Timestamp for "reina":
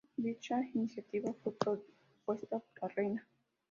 2.95-3.27